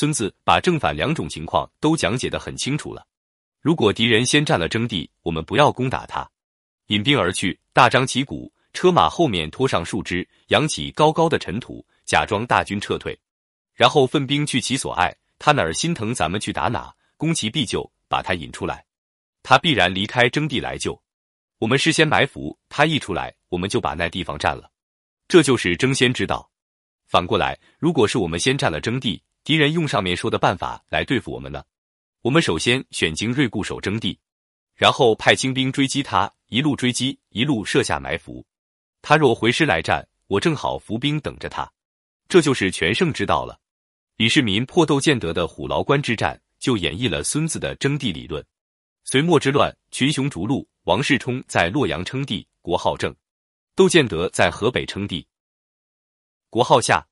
[0.00, 3.06] 孙子把正反两种情况都讲解得很清楚了。
[3.60, 6.26] 如果敌人先占了征地，我们不要攻打他，
[6.86, 13.14] 引兵而去，大张旗鼓，车马后面拖上树枝，扬起高高的尘土，假装大军撤退，
[13.74, 18.82] 然后分兵去其所爱，他哪儿心疼咱们去打哪，攻其必救，把他引出来，
[19.42, 20.98] 他必然离开征地来救。
[21.58, 24.70] 我们事先埋伏，他一出来，我们就把那地方占了，
[25.28, 26.50] 这就是争先之道。
[27.06, 31.64] 反过来，如果是我们先占了征地，敌人用上面说的办法来对付我们呢？
[32.22, 34.18] 我们首先选精锐固守征地，
[34.74, 38.44] 然后派精兵追击他，一路追击，一路设下埋伏。
[39.00, 41.70] 他若回师来战，我正好伏兵等着他，
[42.28, 43.58] 这就是全胜之道了。
[44.16, 48.44] 李世民破窦建德的虎牢关之战，就演绎了孙子的征地理论。
[49.04, 53.10] 隋末之乱，群雄逐鹿，王世充在洛阳称帝，国号正；
[53.74, 55.26] 窦建德在河北称帝。
[56.50, 57.04] 国号夏，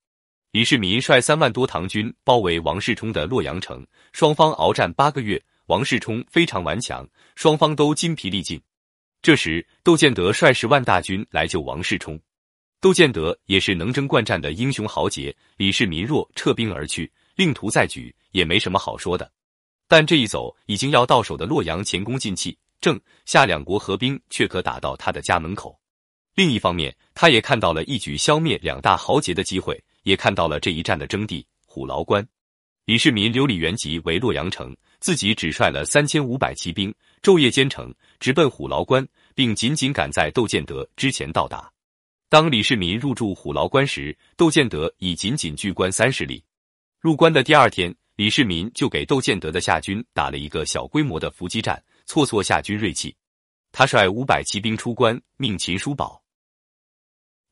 [0.51, 8.59] 李世民率三万多唐军包围王世充的洛阳城，双方鏖战八个月，王世充非常顽强，双方都筋疲力尽。
[9.21, 12.19] 这时，窦建德率十万大军来救王世充。
[12.81, 19.31] 窦建德也是能征惯战的英雄豪杰，李世民若撤兵而去，另图再举，也没什么好说的。
[19.87, 25.79] 但这一走，已经要到手的洛阳前功尽弃，正夏两国合兵却可打到他的家门口。
[26.35, 32.27] 另一方面，他也看到了一举消灭两大豪杰的机会，也看到了这一战的征地虎牢关。
[32.87, 41.71] 李世民留李元吉为洛阳城，自己只率了三千五百骑兵，昼夜兼程，直奔虎牢关，并紧紧赶在窦建德之前到达。
[42.31, 46.43] 当李世民入驻虎牢关时，窦建德已紧紧距关三十里。
[46.99, 53.15] 入关的第二天，李世民就给窦建德的夏军打了一个小规模的伏击战，挫挫夏军锐气。
[53.73, 56.23] 他率五百骑兵出关，命秦叔宝。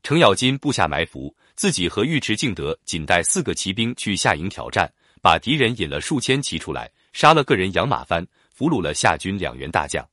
[0.03, 4.87] 程咬金布下埋伏，自己和尉迟敬德仅带四个骑兵去夏营挑战，
[5.23, 10.07] 把敌人引了数千骑出来，杀了个人仰马翻，俘虏了夏军两员大将。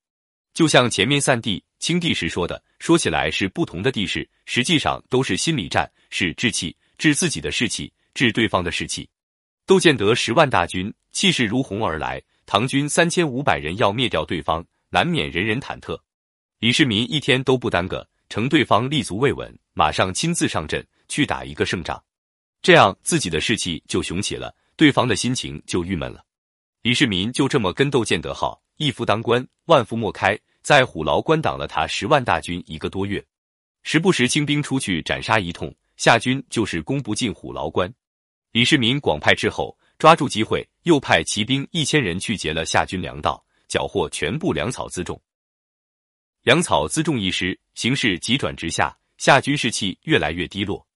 [0.54, 9.06] 就像前面散地清帝时说的，说起来是不同的地势，实际上都是心理战，是志气，治自己的士气，治对方的士气。
[9.66, 16.00] 窦建德十万大军气势如虹而来，唐军三千五百人要灭掉对方，难免人人忐忑。
[16.58, 18.08] 李世民一天都不耽搁。
[18.30, 22.02] 趁对方立足未稳，马上亲自上阵去打一个胜仗，
[22.62, 26.24] 这样自己的士气就雄起了，对方的心情就郁闷了。
[26.82, 33.24] 李世民就这么跟窦建德耗，一夫当关，万夫莫开，在虎牢关挡了他十万大军一个多月，
[33.82, 37.92] 时不时清兵出去斩杀一通，夏军就是攻不进虎牢关。
[38.52, 45.20] 李世民广派斥候，抓住机会，又派骑兵一千人去劫了夏军粮道，缴获全部粮草辎重。
[46.42, 50.86] 粮草辎重一失，形势急转直下，夏军士气越来越低落。